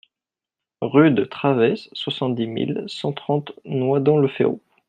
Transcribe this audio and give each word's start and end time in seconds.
Rue 0.81 1.11
de 1.11 1.25
Traves, 1.25 1.87
soixante-dix 1.93 2.47
mille 2.47 2.83
cent 2.87 3.11
trente 3.13 3.51
Noidans-le-Ferroux 3.65 4.59